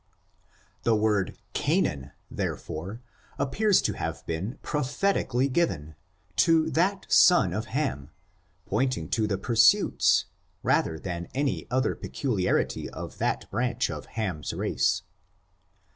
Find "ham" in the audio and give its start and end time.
7.65-8.09